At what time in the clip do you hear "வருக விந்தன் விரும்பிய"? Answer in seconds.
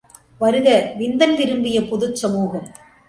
0.41-1.81